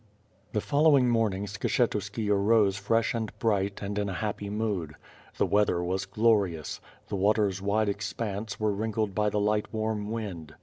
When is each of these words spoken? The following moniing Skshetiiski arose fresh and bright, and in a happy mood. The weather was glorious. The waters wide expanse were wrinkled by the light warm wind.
The 0.53 0.61
following 0.61 1.07
moniing 1.07 1.43
Skshetiiski 1.45 2.27
arose 2.27 2.75
fresh 2.75 3.13
and 3.13 3.31
bright, 3.37 3.83
and 3.83 3.99
in 3.99 4.09
a 4.09 4.15
happy 4.15 4.49
mood. 4.49 4.95
The 5.37 5.45
weather 5.45 5.83
was 5.83 6.07
glorious. 6.07 6.81
The 7.09 7.15
waters 7.15 7.61
wide 7.61 7.87
expanse 7.87 8.59
were 8.59 8.73
wrinkled 8.73 9.13
by 9.13 9.29
the 9.29 9.39
light 9.39 9.71
warm 9.71 10.09
wind. 10.09 10.55